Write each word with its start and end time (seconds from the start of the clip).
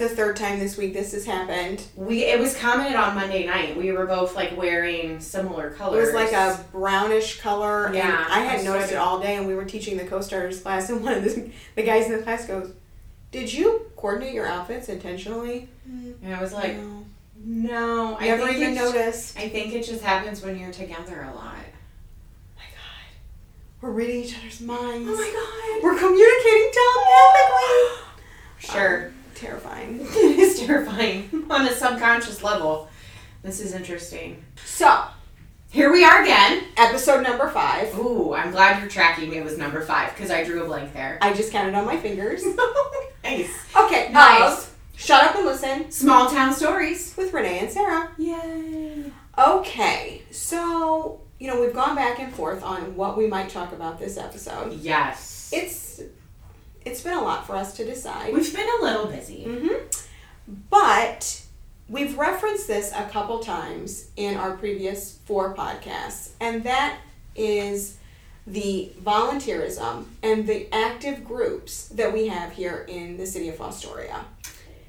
like 0.00 0.10
the 0.10 0.14
third 0.16 0.36
time 0.36 0.58
this 0.58 0.76
week 0.76 0.92
this 0.92 1.12
has 1.12 1.24
happened. 1.24 1.82
We 1.96 2.24
it 2.24 2.38
was 2.38 2.56
commented 2.56 2.96
on 2.96 3.14
Monday 3.14 3.46
night. 3.46 3.76
We 3.76 3.92
were 3.92 4.06
both 4.06 4.34
like 4.36 4.56
wearing 4.56 5.20
similar 5.20 5.70
colors. 5.70 6.08
It 6.08 6.14
was 6.14 6.14
like 6.14 6.32
a 6.32 6.62
brownish 6.72 7.40
color, 7.40 7.92
Yeah, 7.92 8.24
and 8.24 8.32
I 8.32 8.40
had 8.40 8.64
noticed 8.64 8.92
it 8.92 8.96
all 8.96 9.20
day. 9.20 9.36
And 9.36 9.46
we 9.46 9.54
were 9.54 9.64
teaching 9.64 9.96
the 9.96 10.04
co-starters 10.04 10.60
class, 10.60 10.90
and 10.90 11.02
one 11.02 11.14
of 11.14 11.24
the, 11.24 11.50
the 11.74 11.82
guys 11.82 12.06
in 12.06 12.12
the 12.12 12.22
class 12.22 12.46
goes, 12.46 12.72
"Did 13.32 13.52
you 13.52 13.90
coordinate 13.96 14.34
your 14.34 14.46
outfits 14.46 14.88
intentionally?" 14.88 15.68
and 16.22 16.34
I 16.34 16.40
was 16.40 16.52
like, 16.52 16.76
no, 16.76 17.04
no, 17.44 18.16
I 18.18 18.26
never 18.26 18.48
even 18.48 18.74
noticed. 18.74 19.38
I 19.38 19.48
think 19.48 19.72
it 19.72 19.84
just 19.84 20.02
happens 20.02 20.42
when 20.42 20.58
you're 20.58 20.72
together 20.72 21.22
a 21.22 21.34
lot. 21.34 21.54
my 22.56 22.64
God, 22.64 23.06
we're 23.80 23.90
reading 23.92 24.24
each 24.24 24.36
other's 24.36 24.60
minds. 24.60 25.08
Oh 25.08 25.14
my 25.14 25.32
god. 25.32 25.82
We're 25.84 25.98
communicating 25.98 26.72
telepathically. 26.72 28.02
Sure. 28.58 29.06
Um, 29.06 29.12
Terrifying. 29.36 30.00
it 30.10 30.38
is 30.38 30.60
terrifying 30.60 31.46
on 31.50 31.66
a 31.66 31.72
subconscious 31.72 32.42
level. 32.42 32.88
This 33.42 33.60
is 33.60 33.72
interesting. 33.74 34.42
So, 34.64 35.04
Here 35.70 35.92
we 35.92 36.04
are 36.04 36.22
again. 36.22 36.64
episode 36.76 37.22
number 37.22 37.48
five. 37.50 37.96
Ooh, 37.98 38.34
I'm 38.34 38.50
glad 38.50 38.80
you're 38.80 38.90
tracking. 38.90 39.32
It 39.34 39.44
was 39.44 39.58
number 39.58 39.82
five 39.82 40.14
because 40.14 40.30
I 40.30 40.42
drew 40.44 40.62
a 40.64 40.66
blank 40.66 40.92
there. 40.94 41.18
I 41.20 41.32
just 41.34 41.52
counted 41.52 41.74
on 41.74 41.84
my 41.84 41.96
fingers. 41.96 42.42
nice. 43.24 43.50
Okay, 43.76 44.06
um, 44.06 44.12
Nice. 44.14 44.58
of 44.66 44.72
Shut 44.98 45.22
up 45.24 45.36
and 45.36 45.44
listen 45.44 45.90
Small 45.90 46.30
town 46.30 46.54
stories. 46.54 47.14
with 47.18 47.32
Renee 47.34 47.58
and 47.58 47.70
Sarah. 47.70 48.10
Yay. 48.16 49.12
Okay, 49.38 50.22
so 50.30 51.20
you 51.38 51.46
know 51.48 51.60
we've 51.60 51.74
gone 51.74 51.94
back 51.94 52.18
and 52.18 52.32
forth 52.32 52.62
on 52.62 52.96
what 52.96 53.18
we 53.18 53.26
might 53.26 53.50
talk 53.50 53.72
about 53.72 53.98
this 54.00 54.16
episode. 54.16 54.72
Yes. 54.80 55.50
It's 55.52 56.00
it's 56.86 57.02
been 57.02 57.18
a 57.18 57.22
lot 57.22 57.46
for 57.46 57.56
us 57.56 57.76
to 57.76 57.84
decide. 57.84 58.32
We've 58.32 58.54
been 58.54 58.68
a 58.80 58.82
little 58.82 59.06
busy. 59.06 59.44
Mm-hmm. 59.44 60.54
But 60.70 61.42
we've 61.88 62.16
referenced 62.16 62.68
this 62.68 62.92
a 62.92 63.08
couple 63.10 63.40
times 63.40 64.10
in 64.16 64.36
our 64.36 64.56
previous 64.56 65.18
four 65.26 65.54
podcasts, 65.54 66.30
and 66.40 66.62
that 66.62 66.98
is 67.34 67.98
the 68.46 68.92
volunteerism 69.02 70.04
and 70.22 70.46
the 70.46 70.72
active 70.72 71.24
groups 71.24 71.88
that 71.88 72.12
we 72.12 72.28
have 72.28 72.52
here 72.52 72.86
in 72.88 73.16
the 73.16 73.26
city 73.26 73.48
of 73.48 73.56
Fostoria. 73.56 74.24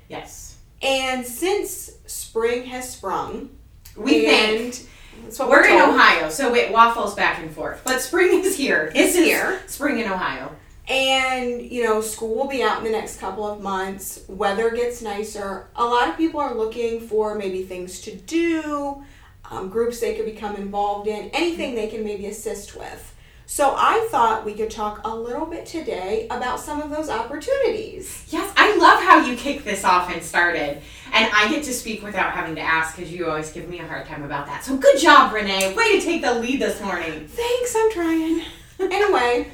Yes. 0.07 0.57
And 0.83 1.25
since 1.25 1.91
spring 2.05 2.65
has 2.65 2.93
sprung, 2.93 3.49
We 3.97 4.27
and 4.27 4.73
think 4.75 4.89
that's 5.23 5.39
what 5.39 5.49
we're 5.49 5.63
we're, 5.63 5.69
in 5.69 5.81
Ohio, 5.81 6.29
so 6.29 6.53
it 6.53 6.71
waffles 6.71 7.15
back 7.15 7.39
and 7.39 7.49
forth. 7.49 7.81
But 7.83 8.01
spring 8.01 8.43
is 8.45 8.55
here. 8.55 8.91
Is 8.93 9.15
here. 9.15 9.59
Spring 9.65 9.97
in 9.97 10.11
Ohio. 10.11 10.55
And 10.87 11.61
you 11.61 11.83
know, 11.83 12.01
school 12.01 12.35
will 12.35 12.47
be 12.47 12.63
out 12.63 12.79
in 12.79 12.83
the 12.85 12.91
next 12.91 13.19
couple 13.19 13.45
of 13.45 13.61
months. 13.61 14.23
Weather 14.27 14.71
gets 14.71 15.01
nicer. 15.01 15.67
A 15.75 15.85
lot 15.85 16.09
of 16.09 16.17
people 16.17 16.39
are 16.39 16.55
looking 16.55 17.01
for 17.01 17.35
maybe 17.35 17.63
things 17.63 18.01
to 18.01 18.15
do, 18.15 19.03
um, 19.51 19.69
groups 19.69 19.99
they 19.99 20.15
could 20.15 20.25
become 20.25 20.55
involved 20.55 21.07
in, 21.07 21.29
anything 21.33 21.75
they 21.75 21.87
can 21.87 22.03
maybe 22.03 22.27
assist 22.27 22.75
with. 22.75 23.13
So 23.49 23.75
I 23.77 24.05
thought 24.11 24.43
we 24.43 24.53
could 24.55 24.69
talk 24.69 24.99
a 25.05 25.15
little 25.15 25.45
bit 25.45 25.65
today 25.65 26.27
about 26.29 26.59
some 26.59 26.81
of 26.81 26.89
those 26.89 27.09
opportunities. 27.09 28.25
Yes, 28.27 28.51
I 28.57 28.75
love 28.75 29.01
how 29.01 29.25
you 29.25 29.37
kick 29.37 29.63
this 29.63 29.85
off 29.85 30.13
and 30.13 30.21
started. 30.21 30.81
And 31.13 31.31
I 31.33 31.49
get 31.49 31.63
to 31.63 31.73
speak 31.73 32.03
without 32.03 32.33
having 32.33 32.55
to 32.55 32.61
ask 32.61 32.97
because 32.97 33.09
you 33.09 33.25
always 33.25 33.49
give 33.53 33.69
me 33.69 33.79
a 33.79 33.87
hard 33.87 34.05
time 34.05 34.23
about 34.23 34.47
that. 34.47 34.65
So 34.65 34.75
good 34.75 34.99
job, 34.99 35.31
Renee. 35.31 35.73
Way 35.75 35.97
to 35.97 36.05
take 36.05 36.21
the 36.23 36.33
lead 36.33 36.59
this 36.59 36.81
morning. 36.81 37.25
Thanks, 37.27 37.75
I'm 37.75 37.91
trying. 37.91 38.41
Anyway, 38.79 39.49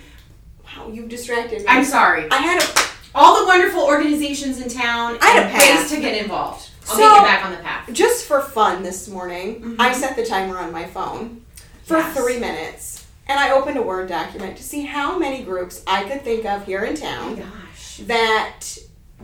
wow, 0.77 0.89
you 0.91 1.05
distracted 1.07 1.59
me. 1.59 1.65
I'm 1.67 1.83
sorry. 1.85 2.29
I 2.31 2.37
had 2.37 2.61
a 2.63 2.65
All 3.15 3.39
the 3.41 3.45
wonderful 3.45 3.81
organizations 3.81 4.59
in 4.59 4.69
town 4.69 5.17
I 5.21 5.25
had 5.27 5.45
a 5.45 5.49
path. 5.49 5.81
ways 5.81 5.91
to 5.91 5.99
get 6.01 6.17
involved. 6.21 6.69
I'll 6.89 6.95
So- 6.95 7.01
get 7.01 7.15
you 7.17 7.21
back 7.21 7.45
on 7.45 7.51
the 7.51 7.57
path. 7.59 7.89
just 7.93 8.25
for 8.25 8.41
fun 8.41 8.81
this 8.83 9.07
morning. 9.07 9.61
Mhm. 9.61 9.75
I 9.79 9.93
set 9.93 10.15
the 10.15 10.25
timer 10.25 10.57
on 10.57 10.71
my 10.71 10.85
phone 10.85 11.41
for 11.85 11.97
Yes. 11.97 12.17
three 12.17 12.37
minutes. 12.39 13.03
And 13.27 13.39
I 13.39 13.51
opened 13.51 13.77
a 13.77 13.81
Word 13.83 14.09
document 14.09 14.57
to 14.57 14.63
see 14.63 14.81
how 14.85 15.17
many 15.17 15.43
groups 15.43 15.81
I 15.87 16.03
could 16.03 16.23
think 16.25 16.43
of 16.45 16.65
here 16.65 16.83
in 16.83 16.93
Oh 16.93 16.95
town 16.99 17.35
gosh. 17.35 17.97
that 18.07 18.59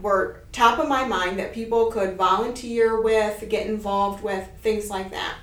were 0.02 0.42
top 0.54 0.80
of 0.80 0.88
my 0.88 1.04
mind 1.06 1.38
that 1.40 1.54
people 1.54 1.88
could 1.88 2.16
volunteer 2.16 3.02
with, 3.02 3.44
get 3.50 3.66
involved 3.68 4.24
with, 4.24 4.46
things 4.64 4.90
like 4.90 5.12
that. 5.12 5.34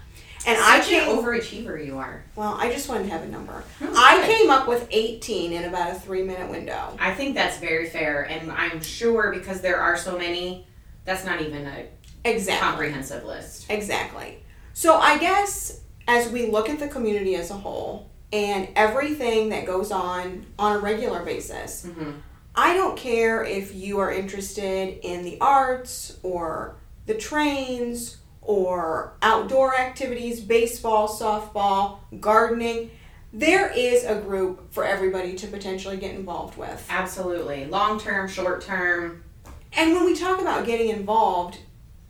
And 0.47 0.57
I 0.61 0.81
Such 0.81 0.93
an 0.93 1.01
came 1.07 1.17
overachiever 1.17 1.85
you 1.85 1.99
are. 1.99 2.23
well, 2.37 2.55
I 2.55 2.73
just 2.73 2.89
wanted 2.89 3.05
to 3.05 3.11
have 3.11 3.23
a 3.23 3.27
number. 3.29 3.65
Oh, 3.83 3.93
I 3.97 4.19
good. 4.19 4.37
came 4.39 4.51
up 4.51 4.69
with 4.69 4.87
18 4.91 5.53
in 5.53 5.65
about 5.65 5.91
a 5.91 5.95
three 5.99 6.23
minute 6.23 6.49
window. 6.51 6.97
I 7.01 7.13
think 7.15 7.35
that's 7.35 7.59
very 7.59 7.89
fair, 7.89 8.23
and 8.23 8.53
I'm 8.53 8.81
sure 8.81 9.33
because 9.33 9.61
there 9.61 9.81
are 9.81 9.97
so 9.97 10.17
many, 10.17 10.67
that's 11.05 11.25
not 11.25 11.41
even 11.43 11.67
a 11.67 11.87
Exactly. 12.25 12.69
comprehensive 12.69 13.25
list. 13.25 13.67
Exactly. 13.71 14.39
So 14.73 14.97
I 14.99 15.19
guess 15.19 15.81
as 16.09 16.31
we 16.31 16.47
look 16.47 16.69
at 16.69 16.79
the 16.79 16.89
community 16.89 17.35
as 17.35 17.51
a 17.51 17.55
whole 17.55 18.11
and 18.33 18.69
everything 18.77 19.49
that 19.51 19.67
goes 19.67 19.91
on 19.91 20.47
on 20.59 20.77
a 20.77 20.79
regular 20.79 21.25
basis, 21.25 21.85
hmm 21.87 22.11
I 22.59 22.73
don't 22.73 22.97
care 22.97 23.45
if 23.45 23.75
you 23.75 23.99
are 23.99 24.11
interested 24.11 24.99
in 25.07 25.25
the 25.25 25.37
arts 25.43 26.17
or 26.23 26.77
the 27.05 27.13
trains 27.13 28.17
or 28.47 29.13
outdoor 29.23 29.79
activities, 29.79 30.41
baseball, 30.41 31.09
softball, 31.09 31.99
gardening. 32.21 32.91
There 33.33 33.71
is 33.71 34.05
a 34.05 34.15
group 34.15 34.73
for 34.73 34.85
everybody 34.85 35.35
to 35.35 35.47
potentially 35.49 35.97
get 35.97 36.15
involved 36.15 36.57
with. 36.57 36.87
Absolutely. 36.89 37.67
Long 37.67 38.01
term, 38.01 38.29
short 38.29 38.63
term. 38.63 39.23
And 39.73 39.93
when 39.93 40.07
we 40.07 40.17
talk 40.17 40.41
about 40.41 40.65
getting 40.65 40.89
involved, 40.89 41.59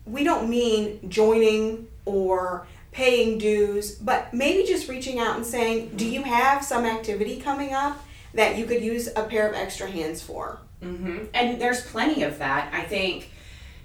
we 0.05 0.23
don't 0.23 0.49
mean 0.49 1.09
joining 1.09 1.87
or 2.05 2.65
paying 2.91 3.37
dues, 3.37 3.95
but 3.95 4.33
maybe 4.33 4.65
just 4.65 4.87
reaching 4.87 5.19
out 5.19 5.35
and 5.35 5.45
saying, 5.45 5.91
Do 5.95 6.07
you 6.07 6.23
have 6.23 6.63
some 6.63 6.85
activity 6.85 7.41
coming 7.41 7.73
up 7.73 8.01
that 8.33 8.57
you 8.57 8.65
could 8.65 8.81
use 8.81 9.09
a 9.15 9.23
pair 9.23 9.47
of 9.47 9.55
extra 9.55 9.89
hands 9.89 10.21
for? 10.21 10.59
Mm-hmm. 10.81 11.25
And 11.33 11.59
there's 11.59 11.81
plenty 11.81 12.23
of 12.23 12.37
that. 12.37 12.73
I 12.73 12.83
think, 12.83 13.31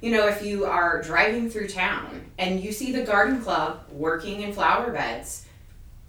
you 0.03 0.11
know, 0.11 0.27
if 0.27 0.45
you 0.45 0.67
are 0.67 1.01
driving 1.01 1.49
through 1.49 1.69
town 1.69 2.27
and 2.37 2.63
you 2.63 2.73
see 2.73 2.91
the 2.91 3.05
garden 3.05 3.41
club 3.41 3.85
working 3.93 4.43
in 4.43 4.53
flower 4.53 4.91
beds, 4.91 5.47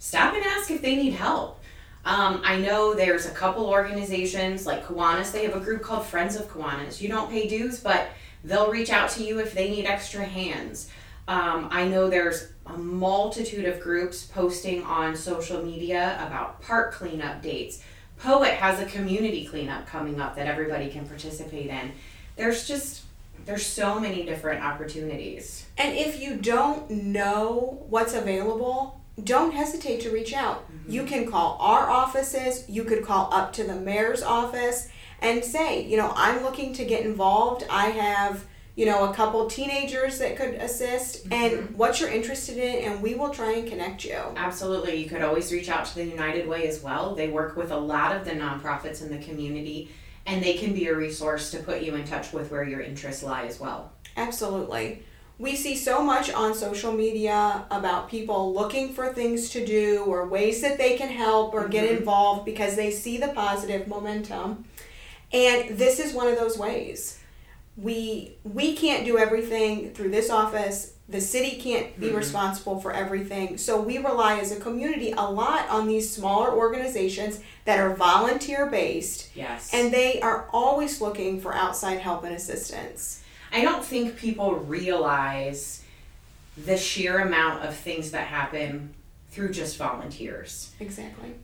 stop 0.00 0.34
and 0.34 0.44
ask 0.44 0.70
if 0.70 0.82
they 0.82 0.96
need 0.96 1.12
help. 1.12 1.60
Um, 2.04 2.42
I 2.44 2.58
know 2.58 2.92
there's 2.92 3.24
a 3.24 3.30
couple 3.30 3.66
organizations 3.66 4.66
like 4.66 4.84
Kiwanis, 4.84 5.32
they 5.32 5.44
have 5.44 5.56
a 5.56 5.60
group 5.60 5.80
called 5.82 6.04
Friends 6.04 6.34
of 6.34 6.48
Kiwanis. 6.52 7.00
You 7.00 7.08
don't 7.08 7.30
pay 7.30 7.48
dues, 7.48 7.80
but 7.80 8.08
they'll 8.42 8.70
reach 8.70 8.90
out 8.90 9.10
to 9.10 9.22
you 9.22 9.38
if 9.38 9.54
they 9.54 9.70
need 9.70 9.86
extra 9.86 10.24
hands. 10.24 10.90
Um, 11.28 11.68
I 11.70 11.86
know 11.86 12.10
there's 12.10 12.48
a 12.66 12.76
multitude 12.76 13.64
of 13.64 13.80
groups 13.80 14.24
posting 14.24 14.82
on 14.82 15.14
social 15.14 15.62
media 15.62 16.18
about 16.26 16.60
park 16.60 16.94
cleanup 16.94 17.42
dates. 17.42 17.80
Poet 18.18 18.54
has 18.54 18.80
a 18.80 18.86
community 18.86 19.46
cleanup 19.46 19.86
coming 19.86 20.20
up 20.20 20.34
that 20.34 20.46
everybody 20.48 20.90
can 20.90 21.06
participate 21.06 21.68
in. 21.68 21.92
There's 22.36 22.66
just 22.66 23.04
there's 23.44 23.66
so 23.66 24.00
many 24.00 24.24
different 24.24 24.64
opportunities. 24.64 25.66
And 25.76 25.96
if 25.96 26.20
you 26.20 26.36
don't 26.36 26.90
know 26.90 27.84
what's 27.88 28.14
available, 28.14 29.00
don't 29.22 29.52
hesitate 29.52 30.00
to 30.00 30.10
reach 30.10 30.32
out. 30.32 30.70
Mm-hmm. 30.70 30.90
You 30.90 31.04
can 31.04 31.30
call 31.30 31.56
our 31.60 31.88
offices, 31.88 32.68
you 32.68 32.84
could 32.84 33.04
call 33.04 33.32
up 33.32 33.52
to 33.54 33.64
the 33.64 33.74
mayor's 33.74 34.22
office 34.22 34.88
and 35.20 35.44
say, 35.44 35.84
you 35.84 35.96
know, 35.96 36.12
I'm 36.16 36.42
looking 36.42 36.72
to 36.74 36.84
get 36.84 37.06
involved. 37.06 37.64
I 37.70 37.90
have, 37.90 38.44
you 38.74 38.86
know, 38.86 39.08
a 39.08 39.14
couple 39.14 39.46
teenagers 39.46 40.18
that 40.18 40.36
could 40.36 40.54
assist 40.54 41.28
mm-hmm. 41.28 41.32
and 41.32 41.76
what 41.76 42.00
you're 42.00 42.10
interested 42.10 42.56
in 42.56 42.92
and 42.92 43.02
we 43.02 43.14
will 43.14 43.30
try 43.30 43.52
and 43.52 43.68
connect 43.68 44.04
you. 44.04 44.18
Absolutely. 44.36 44.96
You 44.96 45.08
could 45.08 45.22
always 45.22 45.52
reach 45.52 45.68
out 45.68 45.86
to 45.86 45.94
the 45.94 46.04
United 46.04 46.48
Way 46.48 46.66
as 46.66 46.82
well. 46.82 47.14
They 47.14 47.28
work 47.28 47.56
with 47.56 47.70
a 47.70 47.78
lot 47.78 48.16
of 48.16 48.24
the 48.24 48.32
nonprofits 48.32 49.02
in 49.02 49.10
the 49.10 49.24
community 49.24 49.90
and 50.26 50.42
they 50.42 50.54
can 50.54 50.72
be 50.72 50.86
a 50.88 50.94
resource 50.94 51.50
to 51.50 51.58
put 51.58 51.82
you 51.82 51.94
in 51.94 52.04
touch 52.04 52.32
with 52.32 52.50
where 52.50 52.64
your 52.64 52.80
interests 52.80 53.22
lie 53.22 53.44
as 53.46 53.60
well. 53.60 53.92
Absolutely. 54.16 55.02
We 55.38 55.56
see 55.56 55.76
so 55.76 56.00
much 56.02 56.32
on 56.32 56.54
social 56.54 56.92
media 56.92 57.64
about 57.70 58.08
people 58.08 58.54
looking 58.54 58.94
for 58.94 59.12
things 59.12 59.50
to 59.50 59.66
do 59.66 60.04
or 60.06 60.28
ways 60.28 60.62
that 60.62 60.78
they 60.78 60.96
can 60.96 61.08
help 61.08 61.52
or 61.54 61.66
get 61.68 61.88
Mhm. 61.90 61.98
involved 61.98 62.44
because 62.44 62.76
they 62.76 62.90
see 62.92 63.16
the 63.18 63.28
positive 63.28 63.88
momentum. 63.88 64.64
And 65.32 65.76
this 65.76 65.98
is 65.98 66.14
one 66.14 66.28
of 66.28 66.38
those 66.38 66.56
ways. 66.56 67.18
We 67.76 68.36
we 68.44 68.76
can't 68.76 69.04
do 69.04 69.18
everything 69.18 69.90
through 69.92 70.10
this 70.10 70.30
office. 70.30 70.92
The 71.08 71.20
city 71.20 71.60
can't 71.60 72.00
be 72.00 72.08
Mhm. 72.08 72.16
responsible 72.16 72.80
for 72.80 72.90
everything. 72.92 73.58
So 73.58 73.78
we 73.80 73.98
rely 73.98 74.38
as 74.38 74.50
a 74.50 74.56
community 74.56 75.12
a 75.12 75.30
lot 75.30 75.68
on 75.68 75.86
these 75.86 76.10
smaller 76.10 76.50
organizations 76.52 77.40
that 77.66 77.78
are 77.78 77.94
volunteer 77.94 78.66
based 78.66 79.28
Yes. 79.34 79.68
and 79.72 79.92
they 79.92 80.20
are 80.22 80.48
always 80.52 81.00
looking 81.02 81.40
for 81.42 81.54
outside 81.54 81.98
help 82.00 82.24
and 82.24 82.34
assistance. 82.34 83.20
I 83.52 83.60
don't 83.60 83.84
think 83.84 84.16
people 84.16 84.54
realize 84.54 85.82
the 86.56 86.78
sheer 86.78 87.18
amount 87.18 87.64
of 87.64 87.76
things 87.76 88.10
that 88.12 88.28
happen 88.28 88.94
through 89.30 89.50
just 89.52 89.76
volunteers. 89.76 90.70
Exactly. 90.80 91.34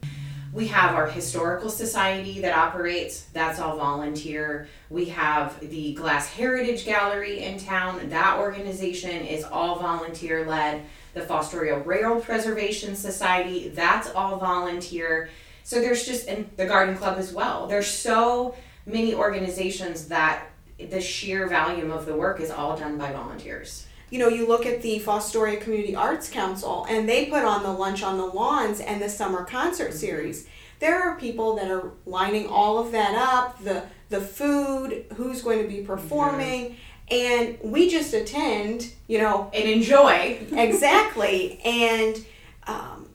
We 0.53 0.67
have 0.67 0.95
our 0.95 1.07
historical 1.07 1.69
society 1.69 2.41
that 2.41 2.57
operates, 2.57 3.21
that's 3.31 3.59
all 3.59 3.77
volunteer. 3.77 4.67
We 4.89 5.05
have 5.05 5.57
the 5.61 5.93
Glass 5.93 6.27
Heritage 6.27 6.83
Gallery 6.83 7.43
in 7.43 7.57
town, 7.57 8.09
that 8.09 8.37
organization 8.37 9.25
is 9.25 9.45
all 9.45 9.79
volunteer 9.79 10.45
led. 10.45 10.83
The 11.13 11.21
Fostoria 11.21 11.85
Rail 11.85 12.19
Preservation 12.19 12.95
Society, 12.95 13.69
that's 13.69 14.09
all 14.11 14.37
volunteer. 14.37 15.29
So 15.63 15.79
there's 15.79 16.05
just, 16.05 16.27
and 16.27 16.49
the 16.57 16.65
Garden 16.65 16.97
Club 16.97 17.17
as 17.17 17.33
well. 17.33 17.67
There's 17.67 17.87
so 17.87 18.55
many 18.85 19.13
organizations 19.13 20.07
that 20.07 20.47
the 20.77 20.99
sheer 20.99 21.47
volume 21.47 21.91
of 21.91 22.05
the 22.05 22.15
work 22.15 22.41
is 22.41 22.49
all 22.49 22.75
done 22.75 22.97
by 22.97 23.13
volunteers 23.13 23.87
you 24.11 24.19
know, 24.19 24.27
you 24.27 24.47
look 24.47 24.65
at 24.65 24.81
the 24.81 24.99
Fostoria 24.99 25.59
Community 25.59 25.95
Arts 25.95 26.29
Council 26.29 26.85
and 26.87 27.09
they 27.09 27.25
put 27.25 27.43
on 27.43 27.63
the 27.63 27.71
Lunch 27.71 28.03
on 28.03 28.17
the 28.17 28.25
Lawns 28.25 28.79
and 28.79 29.01
the 29.01 29.09
summer 29.09 29.43
concert 29.45 29.93
series. 29.93 30.47
There 30.79 31.01
are 31.01 31.17
people 31.17 31.55
that 31.55 31.71
are 31.71 31.91
lining 32.05 32.47
all 32.47 32.77
of 32.77 32.91
that 32.91 33.15
up, 33.15 33.63
the 33.63 33.83
the 34.09 34.19
food, 34.19 35.05
who's 35.15 35.41
going 35.41 35.61
to 35.61 35.67
be 35.67 35.81
performing, 35.81 36.75
and 37.09 37.57
we 37.61 37.89
just 37.89 38.13
attend, 38.13 38.91
you 39.07 39.19
know, 39.19 39.49
and 39.53 39.69
enjoy. 39.69 40.39
exactly. 40.51 41.61
And 41.63 42.25
um, 42.67 43.07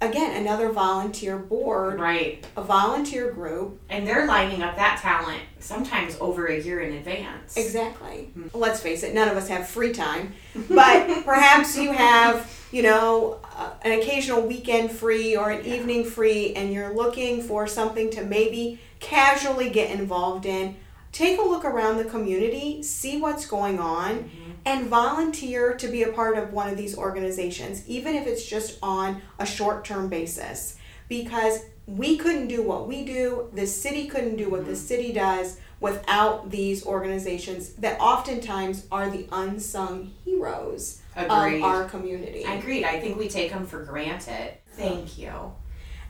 again, 0.00 0.36
another 0.36 0.70
volunteer 0.70 1.38
board, 1.38 1.98
right? 2.00 2.44
A 2.56 2.62
volunteer 2.62 3.30
group, 3.32 3.80
and 3.88 4.06
they're 4.06 4.26
lining 4.26 4.62
up 4.62 4.76
that 4.76 5.00
talent 5.00 5.42
sometimes 5.58 6.16
over 6.20 6.46
a 6.46 6.60
year 6.60 6.80
in 6.80 6.94
advance. 6.94 7.56
Exactly. 7.56 8.30
Mm-hmm. 8.36 8.56
Let's 8.56 8.80
face 8.80 9.02
it, 9.02 9.14
none 9.14 9.28
of 9.28 9.36
us 9.36 9.48
have 9.48 9.66
free 9.68 9.92
time, 9.92 10.34
but 10.68 11.06
perhaps 11.24 11.76
you 11.76 11.92
have, 11.92 12.50
you 12.70 12.82
know, 12.82 13.40
uh, 13.56 13.70
an 13.82 13.98
occasional 13.98 14.42
weekend 14.42 14.90
free 14.90 15.36
or 15.36 15.50
an 15.50 15.64
evening 15.64 16.04
free, 16.04 16.54
and 16.54 16.72
you're 16.72 16.94
looking 16.94 17.42
for 17.42 17.66
something 17.66 18.10
to 18.10 18.22
maybe 18.22 18.80
casually 19.00 19.70
get 19.70 19.90
involved 19.90 20.46
in. 20.46 20.76
Take 21.12 21.38
a 21.38 21.42
look 21.42 21.64
around 21.64 21.98
the 21.98 22.04
community, 22.04 22.82
see 22.82 23.20
what's 23.20 23.46
going 23.46 23.78
on. 23.78 24.24
Mm-hmm 24.24 24.43
and 24.64 24.86
volunteer 24.86 25.74
to 25.74 25.88
be 25.88 26.02
a 26.02 26.12
part 26.12 26.38
of 26.38 26.52
one 26.52 26.70
of 26.70 26.76
these 26.76 26.96
organizations, 26.96 27.86
even 27.86 28.14
if 28.14 28.26
it's 28.26 28.46
just 28.46 28.78
on 28.82 29.22
a 29.38 29.46
short 29.46 29.84
term 29.84 30.08
basis. 30.08 30.78
Because 31.08 31.60
we 31.86 32.16
couldn't 32.16 32.48
do 32.48 32.62
what 32.62 32.88
we 32.88 33.04
do, 33.04 33.50
the 33.52 33.66
city 33.66 34.06
couldn't 34.06 34.36
do 34.36 34.48
what 34.48 34.62
mm-hmm. 34.62 34.70
the 34.70 34.76
city 34.76 35.12
does 35.12 35.58
without 35.80 36.50
these 36.50 36.86
organizations 36.86 37.74
that 37.74 38.00
oftentimes 38.00 38.86
are 38.90 39.10
the 39.10 39.28
unsung 39.32 40.12
heroes 40.24 41.02
Agreed. 41.14 41.58
of 41.58 41.64
our 41.64 41.84
community. 41.84 42.42
Agreed. 42.42 42.84
I 42.84 43.00
think 43.00 43.18
we 43.18 43.28
take 43.28 43.50
them 43.50 43.66
for 43.66 43.84
granted. 43.84 44.54
Thank 44.72 45.18
you. 45.18 45.52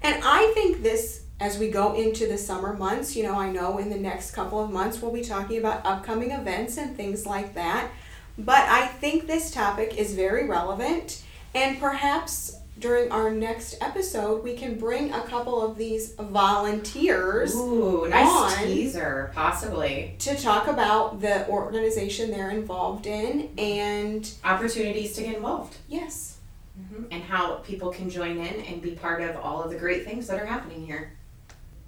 And 0.02 0.22
I 0.22 0.52
think 0.54 0.82
this, 0.82 1.24
as 1.40 1.58
we 1.58 1.70
go 1.70 1.94
into 1.94 2.28
the 2.28 2.38
summer 2.38 2.74
months, 2.74 3.16
you 3.16 3.24
know, 3.24 3.34
I 3.34 3.50
know 3.50 3.78
in 3.78 3.90
the 3.90 3.98
next 3.98 4.30
couple 4.30 4.62
of 4.62 4.70
months 4.70 5.02
we'll 5.02 5.12
be 5.12 5.22
talking 5.22 5.58
about 5.58 5.84
upcoming 5.84 6.30
events 6.30 6.76
and 6.76 6.96
things 6.96 7.26
like 7.26 7.54
that. 7.54 7.90
But 8.36 8.68
I 8.68 8.86
think 8.86 9.26
this 9.26 9.50
topic 9.50 9.96
is 9.96 10.14
very 10.14 10.48
relevant, 10.48 11.22
and 11.54 11.78
perhaps 11.78 12.56
during 12.78 13.12
our 13.12 13.30
next 13.30 13.76
episode, 13.80 14.42
we 14.42 14.54
can 14.56 14.76
bring 14.76 15.12
a 15.12 15.20
couple 15.22 15.62
of 15.62 15.78
these 15.78 16.14
volunteers 16.14 17.54
Ooh, 17.54 18.08
nice 18.08 18.26
on 18.26 18.64
teaser, 18.64 19.30
possibly 19.34 20.16
to 20.18 20.36
talk 20.36 20.66
about 20.66 21.20
the 21.20 21.48
organization 21.48 22.30
they're 22.30 22.50
involved 22.50 23.06
in 23.06 23.50
and 23.56 24.32
opportunities 24.44 25.14
to 25.14 25.22
get 25.22 25.36
involved. 25.36 25.76
Yes, 25.88 26.38
mm-hmm. 26.78 27.04
and 27.12 27.22
how 27.22 27.56
people 27.58 27.90
can 27.90 28.10
join 28.10 28.38
in 28.38 28.64
and 28.64 28.82
be 28.82 28.92
part 28.92 29.22
of 29.22 29.36
all 29.36 29.62
of 29.62 29.70
the 29.70 29.78
great 29.78 30.04
things 30.04 30.26
that 30.26 30.40
are 30.40 30.46
happening 30.46 30.84
here. 30.84 31.12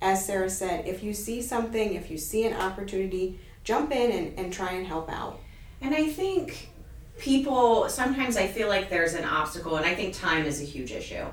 As 0.01 0.25
Sarah 0.25 0.51
said, 0.51 0.87
if 0.87 1.03
you 1.03 1.13
see 1.13 1.43
something, 1.43 1.95
if 1.95 2.11
you 2.11 2.19
see 2.19 2.47
an 2.47 2.55
opportunity, 2.55 3.41
jump 3.65 3.91
in 3.91 4.13
and, 4.13 4.39
and 4.39 4.53
try 4.53 4.73
and 4.73 4.87
help 4.87 5.11
out. 5.11 5.41
And 5.81 5.95
I 5.95 6.09
think 6.09 6.71
people 7.19 7.89
sometimes 7.89 8.37
I 8.37 8.47
feel 8.47 8.69
like 8.69 8.91
there's 8.91 9.15
an 9.15 9.25
obstacle, 9.25 9.77
and 9.77 9.87
I 9.87 9.95
think 9.95 10.15
time 10.15 10.45
is 10.45 10.61
a 10.61 10.65
huge 10.65 10.93
issue. 10.93 11.25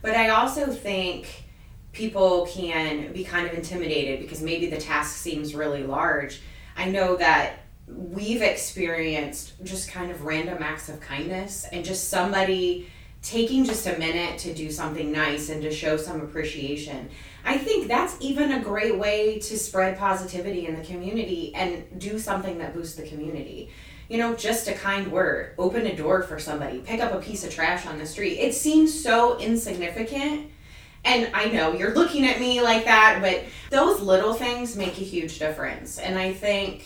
But 0.00 0.14
I 0.14 0.30
also 0.30 0.66
think 0.66 1.44
people 1.92 2.46
can 2.46 3.12
be 3.12 3.22
kind 3.22 3.46
of 3.46 3.54
intimidated 3.54 4.20
because 4.20 4.42
maybe 4.42 4.66
the 4.66 4.78
task 4.78 5.16
seems 5.16 5.54
really 5.54 5.84
large. 5.84 6.40
I 6.76 6.90
know 6.90 7.16
that 7.16 7.60
we've 7.86 8.42
experienced 8.42 9.62
just 9.64 9.90
kind 9.90 10.10
of 10.10 10.24
random 10.24 10.62
acts 10.62 10.88
of 10.88 11.00
kindness 11.00 11.66
and 11.70 11.84
just 11.84 12.08
somebody 12.08 12.88
taking 13.22 13.64
just 13.64 13.86
a 13.86 13.98
minute 13.98 14.38
to 14.38 14.54
do 14.54 14.70
something 14.70 15.12
nice 15.12 15.48
and 15.50 15.62
to 15.62 15.70
show 15.70 15.96
some 15.96 16.20
appreciation. 16.22 17.08
I 17.44 17.58
think 17.58 17.88
that's 17.88 18.16
even 18.20 18.52
a 18.52 18.60
great 18.60 18.98
way 18.98 19.38
to 19.40 19.58
spread 19.58 19.98
positivity 19.98 20.66
in 20.66 20.76
the 20.76 20.84
community 20.84 21.52
and 21.54 21.84
do 21.98 22.18
something 22.18 22.58
that 22.58 22.74
boosts 22.74 22.94
the 22.94 23.06
community. 23.06 23.70
You 24.08 24.18
know, 24.18 24.34
just 24.34 24.68
a 24.68 24.74
kind 24.74 25.10
word, 25.10 25.54
open 25.58 25.86
a 25.86 25.96
door 25.96 26.22
for 26.22 26.38
somebody, 26.38 26.78
pick 26.78 27.00
up 27.00 27.12
a 27.12 27.20
piece 27.20 27.44
of 27.44 27.52
trash 27.52 27.86
on 27.86 27.98
the 27.98 28.06
street. 28.06 28.38
It 28.38 28.54
seems 28.54 29.02
so 29.02 29.38
insignificant. 29.38 30.50
And 31.04 31.30
I 31.34 31.46
know 31.46 31.72
you're 31.72 31.94
looking 31.94 32.26
at 32.26 32.38
me 32.38 32.60
like 32.60 32.84
that, 32.84 33.18
but 33.20 33.42
those 33.70 34.00
little 34.00 34.34
things 34.34 34.76
make 34.76 34.98
a 34.98 35.04
huge 35.04 35.38
difference. 35.38 35.98
And 35.98 36.16
I 36.16 36.32
think, 36.32 36.84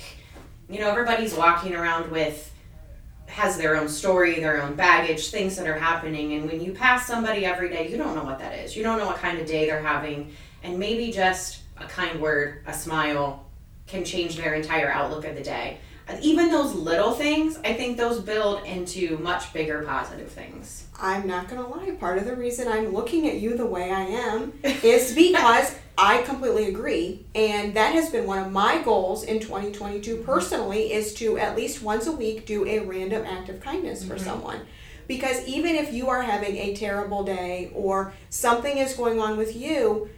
you 0.71 0.81
know, 0.81 0.89
everybody's 0.89 1.35
walking 1.35 1.75
around 1.75 2.11
with 2.11 2.53
has 3.27 3.59
their 3.59 3.77
own 3.77 3.89
story, 3.89 4.41
their 4.41 4.63
own 4.63 4.75
baggage, 4.75 5.29
things 5.29 5.57
that 5.57 5.67
are 5.67 5.79
happening. 5.79 6.35
And 6.35 6.49
when 6.49 6.61
you 6.61 6.73
pass 6.73 7.07
somebody 7.07 7.45
every 7.45 7.69
day, 7.69 7.91
you 7.91 7.97
don't 7.97 8.15
know 8.15 8.25
what 8.25 8.39
that 8.39 8.59
is. 8.59 8.77
You 8.77 8.83
don't 8.83 8.99
know 8.99 9.07
what 9.07 9.19
kind 9.19 9.39
of 9.39 9.47
day 9.47 9.67
they're 9.67 9.83
having 9.83 10.33
and 10.67 10.79
maybe 10.79 11.13
just 11.13 11.61
a 11.79 11.85
kind 11.85 12.21
word, 12.21 12.63
a 12.67 12.75
smile 12.75 13.47
can 13.87 14.05
change 14.05 14.37
their 14.37 14.55
entire 14.55 14.91
outlook 14.91 15.25
of 15.25 15.37
the 15.37 15.43
day. 15.43 15.79
Even 16.23 16.51
those 16.51 16.73
little 16.73 17.13
things, 17.13 17.59
I 17.65 17.73
think 17.73 17.97
those 17.97 18.21
build 18.21 18.65
into 18.65 19.19
much 19.19 19.53
bigger 19.53 19.83
positive 19.83 20.31
things. 20.31 20.87
I'm 21.01 21.27
not 21.27 21.49
going 21.49 21.63
to 21.63 21.69
lie. 21.69 21.91
Part 21.93 22.19
of 22.19 22.25
the 22.25 22.37
reason 22.37 22.69
I'm 22.69 22.93
looking 22.93 23.29
at 23.29 23.37
you 23.37 23.57
the 23.57 23.67
way 23.67 23.91
I 23.91 24.03
am 24.03 24.53
is 24.63 25.15
because 25.17 25.77
I 25.99 26.23
completely 26.23 26.69
agree. 26.69 27.27
And 27.35 27.75
that 27.75 27.95
has 27.95 28.11
been 28.11 28.27
one 28.27 28.39
of 28.39 28.53
my 28.53 28.83
goals 28.83 29.25
in 29.25 29.41
2022 29.41 30.19
personally 30.19 30.93
is 30.93 31.13
to 31.15 31.39
at 31.39 31.57
least 31.57 31.83
once 31.83 32.07
a 32.07 32.13
week 32.13 32.47
do 32.47 32.67
a 32.67 32.81
random 32.81 33.25
act 33.27 33.49
of 33.49 33.61
kindness 33.61 34.05
for 34.05 34.15
mm-hmm. 34.15 34.25
someone. 34.25 34.61
Because 35.09 35.47
even 35.47 35.75
if 35.75 35.93
you 35.93 36.09
are 36.09 36.23
having 36.23 36.57
a 36.57 36.75
terrible 36.75 37.25
day 37.25 37.71
or 37.75 38.13
something 38.31 38.79
is 38.79 38.95
going 38.95 39.21
on 39.21 39.37
with 39.37 39.57
you, 39.57 40.09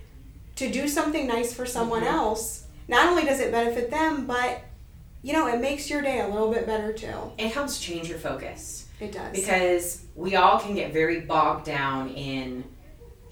to 0.58 0.70
do 0.70 0.88
something 0.88 1.26
nice 1.28 1.52
for 1.52 1.64
someone 1.64 2.02
mm-hmm. 2.02 2.14
else, 2.14 2.66
not 2.88 3.08
only 3.08 3.24
does 3.24 3.38
it 3.38 3.52
benefit 3.52 3.90
them, 3.90 4.26
but 4.26 4.60
you 5.22 5.32
know, 5.32 5.46
it 5.46 5.60
makes 5.60 5.88
your 5.88 6.02
day 6.02 6.20
a 6.20 6.28
little 6.28 6.52
bit 6.52 6.66
better 6.66 6.92
too. 6.92 7.32
It 7.38 7.52
helps 7.52 7.80
change 7.80 8.08
your 8.08 8.18
focus. 8.18 8.88
It 9.00 9.12
does. 9.12 9.32
Because 9.32 10.04
we 10.16 10.34
all 10.36 10.58
can 10.58 10.74
get 10.74 10.92
very 10.92 11.20
bogged 11.20 11.64
down 11.64 12.10
in 12.10 12.64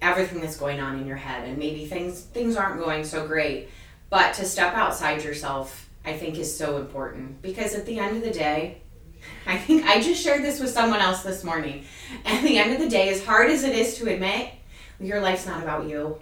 everything 0.01 0.41
that's 0.41 0.57
going 0.57 0.79
on 0.79 0.99
in 0.99 1.07
your 1.07 1.17
head 1.17 1.47
and 1.47 1.57
maybe 1.57 1.85
things 1.85 2.21
things 2.21 2.55
aren't 2.55 2.79
going 2.79 3.03
so 3.03 3.27
great. 3.27 3.69
But 4.09 4.33
to 4.35 4.45
step 4.45 4.73
outside 4.73 5.23
yourself, 5.23 5.89
I 6.05 6.13
think 6.13 6.37
is 6.37 6.55
so 6.55 6.77
important 6.77 7.41
because 7.41 7.75
at 7.75 7.85
the 7.85 7.99
end 7.99 8.15
of 8.15 8.23
the 8.23 8.31
day, 8.31 8.81
I 9.45 9.57
think 9.57 9.85
I 9.85 10.01
just 10.01 10.23
shared 10.23 10.43
this 10.43 10.61
with 10.61 10.69
someone 10.69 11.01
else 11.01 11.23
this 11.23 11.43
morning. 11.43 11.83
At 12.25 12.41
the 12.43 12.57
end 12.57 12.71
of 12.71 12.79
the 12.79 12.89
day, 12.89 13.09
as 13.09 13.25
hard 13.25 13.49
as 13.49 13.63
it 13.63 13.75
is 13.75 13.97
to 13.97 14.13
admit, 14.13 14.51
your 14.99 15.19
life's 15.19 15.45
not 15.45 15.61
about 15.61 15.89
you 15.89 16.19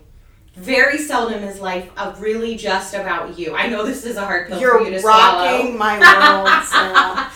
very 0.56 0.98
seldom 0.98 1.44
is 1.44 1.60
life 1.60 1.90
really 2.20 2.56
just 2.56 2.94
about 2.94 3.38
you. 3.38 3.56
I 3.56 3.68
know 3.68 3.86
this 3.86 4.06
is 4.06 4.16
a 4.16 4.26
hard 4.26 4.48
pill 4.48 4.60
You're 4.60 4.80
for 4.80 4.86
you 4.86 4.98
to 4.98 5.06
rocking 5.06 5.78
my 5.78 6.00
world, 6.44 6.64
Sarah. 6.66 7.32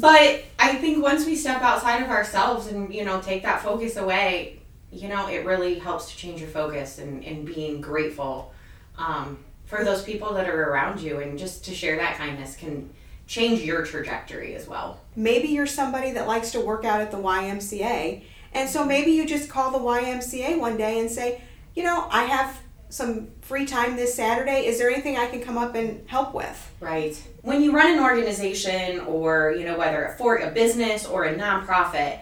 but 0.00 0.44
I 0.58 0.74
think 0.76 1.02
once 1.02 1.24
we 1.24 1.34
step 1.34 1.62
outside 1.62 2.02
of 2.02 2.10
ourselves 2.10 2.66
and 2.66 2.92
you 2.92 3.04
know 3.04 3.20
take 3.20 3.42
that 3.42 3.62
focus 3.62 3.96
away, 3.96 4.60
you 4.90 5.08
know 5.08 5.28
it 5.28 5.46
really 5.46 5.78
helps 5.78 6.10
to 6.10 6.16
change 6.16 6.40
your 6.40 6.50
focus 6.50 6.98
and, 6.98 7.24
and 7.24 7.46
being 7.46 7.80
grateful 7.80 8.52
um, 8.98 9.38
for 9.64 9.82
those 9.82 10.02
people 10.02 10.34
that 10.34 10.48
are 10.48 10.70
around 10.70 11.00
you 11.00 11.20
and 11.20 11.38
just 11.38 11.64
to 11.64 11.74
share 11.74 11.96
that 11.96 12.16
kindness 12.18 12.56
can 12.56 12.90
change 13.26 13.62
your 13.62 13.82
trajectory 13.86 14.54
as 14.54 14.68
well. 14.68 15.00
Maybe 15.16 15.48
you're 15.48 15.66
somebody 15.66 16.10
that 16.10 16.26
likes 16.26 16.50
to 16.52 16.60
work 16.60 16.84
out 16.84 17.00
at 17.00 17.10
the 17.10 17.16
YMCA, 17.16 18.24
and 18.52 18.68
so 18.68 18.84
maybe 18.84 19.12
you 19.12 19.26
just 19.26 19.48
call 19.48 19.70
the 19.70 19.78
YMCA 19.78 20.58
one 20.58 20.76
day 20.76 21.00
and 21.00 21.10
say 21.10 21.40
you 21.74 21.82
know, 21.82 22.06
I 22.10 22.24
have 22.24 22.60
some 22.88 23.28
free 23.40 23.64
time 23.64 23.96
this 23.96 24.14
Saturday. 24.14 24.66
Is 24.66 24.78
there 24.78 24.90
anything 24.90 25.16
I 25.16 25.26
can 25.26 25.40
come 25.40 25.56
up 25.56 25.74
and 25.74 26.06
help 26.08 26.34
with? 26.34 26.72
Right. 26.78 27.20
When 27.40 27.62
you 27.62 27.72
run 27.72 27.92
an 27.92 28.00
organization 28.00 29.00
or, 29.00 29.54
you 29.56 29.64
know, 29.64 29.78
whether 29.78 30.14
for 30.18 30.36
a 30.36 30.50
business 30.50 31.06
or 31.06 31.24
a 31.24 31.34
nonprofit, 31.34 32.18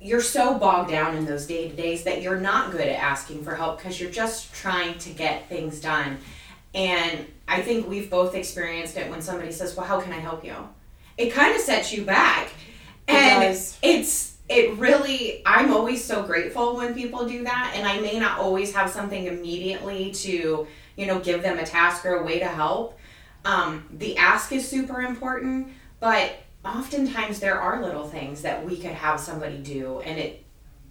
you're 0.00 0.22
so 0.22 0.58
bogged 0.58 0.90
down 0.90 1.16
in 1.16 1.26
those 1.26 1.46
day 1.46 1.68
to 1.68 1.76
days 1.76 2.04
that 2.04 2.22
you're 2.22 2.40
not 2.40 2.70
good 2.72 2.88
at 2.88 2.98
asking 2.98 3.44
for 3.44 3.54
help 3.54 3.78
because 3.78 4.00
you're 4.00 4.10
just 4.10 4.54
trying 4.54 4.96
to 4.98 5.10
get 5.10 5.48
things 5.48 5.80
done. 5.80 6.18
And 6.74 7.26
I 7.48 7.62
think 7.62 7.88
we've 7.88 8.10
both 8.10 8.34
experienced 8.34 8.96
it 8.96 9.10
when 9.10 9.20
somebody 9.20 9.52
says, 9.52 9.76
Well, 9.76 9.86
how 9.86 10.00
can 10.00 10.12
I 10.12 10.18
help 10.18 10.44
you? 10.44 10.54
It 11.18 11.32
kind 11.32 11.54
of 11.54 11.60
sets 11.60 11.92
you 11.92 12.04
back. 12.04 12.50
And 13.08 13.44
it 13.44 13.78
it's 13.82 14.35
it 14.48 14.76
really 14.78 15.42
i'm 15.44 15.72
always 15.72 16.02
so 16.02 16.22
grateful 16.22 16.76
when 16.76 16.94
people 16.94 17.26
do 17.26 17.42
that 17.42 17.72
and 17.74 17.86
i 17.86 17.98
may 18.00 18.18
not 18.18 18.38
always 18.38 18.72
have 18.74 18.88
something 18.88 19.26
immediately 19.26 20.12
to 20.12 20.66
you 20.96 21.06
know 21.06 21.20
give 21.20 21.42
them 21.42 21.58
a 21.58 21.64
task 21.64 22.04
or 22.04 22.16
a 22.16 22.24
way 22.24 22.38
to 22.38 22.46
help. 22.46 22.98
Um, 23.44 23.84
the 23.92 24.16
ask 24.16 24.50
is 24.50 24.66
super 24.66 25.02
important 25.02 25.68
but 26.00 26.36
oftentimes 26.64 27.38
there 27.38 27.60
are 27.60 27.80
little 27.80 28.08
things 28.08 28.42
that 28.42 28.64
we 28.64 28.76
could 28.76 28.90
have 28.90 29.20
somebody 29.20 29.58
do 29.58 30.00
and 30.00 30.18
it 30.18 30.42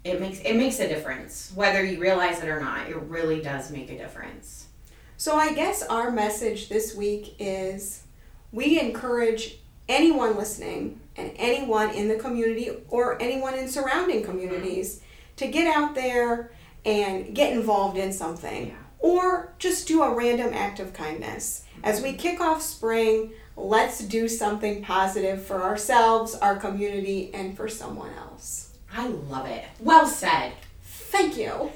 it 0.06 0.22
makes 0.22 0.40
it 0.40 0.56
makes 0.56 0.80
a 0.80 0.88
difference. 0.88 1.52
Whether 1.56 1.84
you 1.84 2.00
realize 2.00 2.42
it 2.42 2.48
or 2.48 2.62
not 2.62 2.88
it 2.88 2.96
really 2.96 3.42
does 3.42 3.72
make 3.72 3.90
a 3.90 3.98
difference. 3.98 4.68
So 5.18 5.36
i 5.36 5.54
guess 5.54 5.84
our 5.84 6.12
message 6.12 6.70
this 6.70 6.96
week 6.96 7.36
is 7.40 8.04
we 8.52 8.80
encourage 8.80 9.58
anyone 9.90 10.38
listening 10.38 11.00
and 11.18 11.32
anyone 11.66 11.90
in 11.96 12.08
the 12.08 12.16
community 12.16 12.70
or 12.90 13.20
anyone 13.22 13.56
in 13.58 13.68
surrounding 13.68 14.24
communities 14.24 15.02
to 15.38 15.48
get 15.48 15.68
out 15.76 15.96
there 15.96 16.52
and 16.86 17.34
get 17.34 17.52
involved 17.54 17.98
in 17.98 18.14
something 18.14 18.68
Yeah. 18.68 18.74
or 19.00 19.54
just 19.58 19.88
do 19.88 20.04
a 20.04 20.14
random 20.14 20.54
act 20.54 20.80
of 20.80 20.94
kindness. 20.94 21.64
As 21.84 22.02
we 22.02 22.14
kick 22.14 22.40
off 22.40 22.62
spring, 22.62 23.32
let's 23.58 24.00
do 24.00 24.28
something 24.28 24.84
positive 24.84 25.44
for 25.44 25.64
ourselves, 25.64 26.36
our 26.36 26.56
community, 26.56 27.32
and 27.34 27.56
for 27.58 27.68
someone 27.68 28.12
else. 28.14 28.70
i 28.94 29.08
love 29.08 29.48
it 29.48 29.66
well 29.80 30.06
said 30.08 30.52
Thank 31.16 31.38
you. 31.38 31.72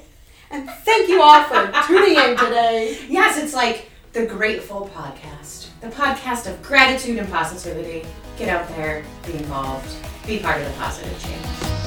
And 0.50 0.68
thank 0.84 1.08
you 1.08 1.22
all 1.22 1.42
for 1.44 1.72
tuning 1.86 2.14
in 2.16 2.36
today. 2.36 2.98
yes 3.08 3.38
it's 3.42 3.54
like 3.54 3.88
the 4.12 4.26
grateful 4.26 4.90
podcast 4.94 5.69
the 5.80 5.88
podcast 5.88 6.50
of 6.50 6.62
gratitude 6.62 7.18
and 7.18 7.28
positivity. 7.30 8.06
Get 8.36 8.48
out 8.48 8.68
there 8.68 9.04
be 9.26 9.34
involved 9.34 9.88
be 10.26 10.38
part 10.38 10.60
of 10.60 10.66
the 10.66 10.72
positive 10.74 11.18
change 11.22 11.79